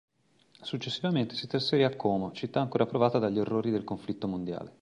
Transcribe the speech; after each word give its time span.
Successivamente 0.63 1.35
si 1.35 1.45
trasferì 1.45 1.83
a 1.83 1.95
Como, 1.95 2.31
città 2.31 2.59
ancora 2.59 2.87
provata 2.87 3.19
dagli 3.19 3.37
orrori 3.37 3.69
del 3.69 3.83
conflitto 3.83 4.27
mondiale. 4.27 4.79